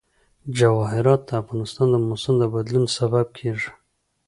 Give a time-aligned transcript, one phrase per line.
[0.57, 3.69] جواهرات د افغانستان د موسم د بدلون سبب کېږي.